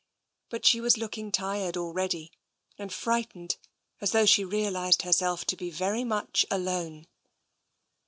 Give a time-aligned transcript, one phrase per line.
[0.49, 1.45] But she was looking 236 TENSION
[1.75, 2.31] tired already,
[2.79, 3.57] and frightened,
[3.99, 7.05] as though she realised herself to be very much alone.